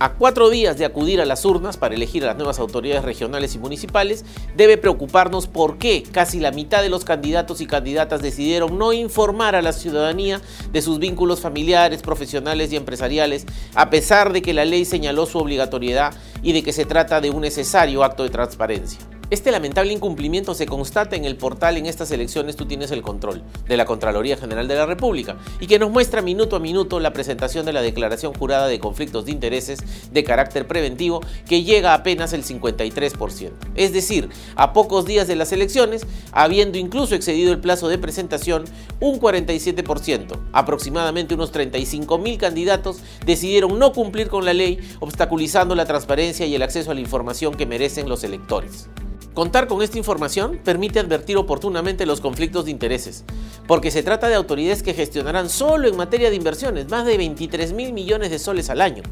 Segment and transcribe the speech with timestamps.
[0.00, 3.56] A cuatro días de acudir a las urnas para elegir a las nuevas autoridades regionales
[3.56, 4.24] y municipales,
[4.56, 9.56] debe preocuparnos por qué casi la mitad de los candidatos y candidatas decidieron no informar
[9.56, 10.40] a la ciudadanía
[10.70, 13.44] de sus vínculos familiares, profesionales y empresariales,
[13.74, 17.30] a pesar de que la ley señaló su obligatoriedad y de que se trata de
[17.30, 19.00] un necesario acto de transparencia.
[19.30, 23.42] Este lamentable incumplimiento se constata en el portal En estas elecciones tú tienes el control
[23.68, 27.12] de la Contraloría General de la República y que nos muestra minuto a minuto la
[27.12, 31.96] presentación de la declaración jurada de conflictos de intereses de carácter preventivo que llega a
[31.96, 33.50] apenas el 53%.
[33.74, 38.64] Es decir, a pocos días de las elecciones, habiendo incluso excedido el plazo de presentación,
[38.98, 45.84] un 47%, aproximadamente unos 35 mil candidatos, decidieron no cumplir con la ley, obstaculizando la
[45.84, 48.88] transparencia y el acceso a la información que merecen los electores.
[49.38, 53.24] Contar con esta información permite advertir oportunamente los conflictos de intereses,
[53.68, 57.72] porque se trata de autoridades que gestionarán solo en materia de inversiones más de 23
[57.72, 59.04] mil millones de soles al año,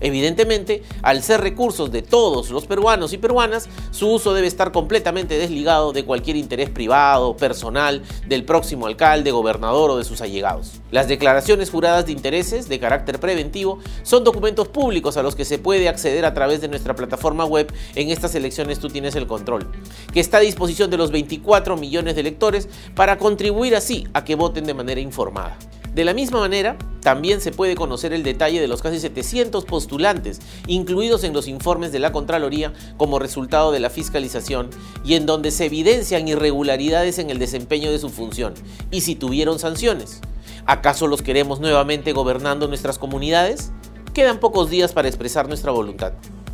[0.00, 5.38] Evidentemente, al ser recursos de todos los peruanos y peruanas, su uso debe estar completamente
[5.38, 10.80] desligado de cualquier interés privado, personal, del próximo alcalde, gobernador o de sus allegados.
[10.90, 15.58] Las declaraciones juradas de intereses de carácter preventivo son documentos públicos a los que se
[15.58, 19.70] puede acceder a través de nuestra plataforma web En estas elecciones tú tienes el control,
[20.12, 24.34] que está a disposición de los 24 millones de electores para contribuir así a que
[24.34, 25.56] voten de manera informada.
[25.94, 30.40] De la misma manera, también se puede conocer el detalle de los casi 700 postulantes
[30.66, 34.70] incluidos en los informes de la Contraloría como resultado de la fiscalización
[35.04, 38.54] y en donde se evidencian irregularidades en el desempeño de su función
[38.90, 40.20] y si tuvieron sanciones.
[40.66, 43.72] ¿Acaso los queremos nuevamente gobernando nuestras comunidades?
[44.14, 46.12] Quedan pocos días para expresar nuestra voluntad.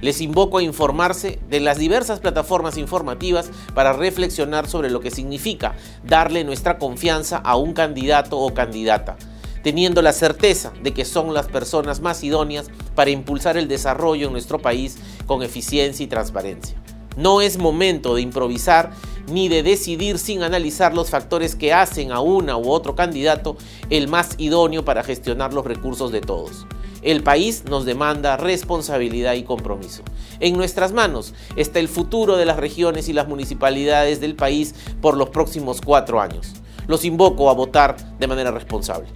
[0.00, 5.74] Les invoco a informarse de las diversas plataformas informativas para reflexionar sobre lo que significa
[6.04, 9.16] darle nuestra confianza a un candidato o candidata,
[9.62, 14.32] teniendo la certeza de que son las personas más idóneas para impulsar el desarrollo en
[14.32, 16.76] nuestro país con eficiencia y transparencia.
[17.16, 18.92] No es momento de improvisar
[19.28, 23.56] ni de decidir sin analizar los factores que hacen a una u otro candidato
[23.90, 26.66] el más idóneo para gestionar los recursos de todos.
[27.02, 30.02] El país nos demanda responsabilidad y compromiso.
[30.40, 35.16] En nuestras manos está el futuro de las regiones y las municipalidades del país por
[35.16, 36.54] los próximos cuatro años.
[36.86, 39.08] Los invoco a votar de manera responsable.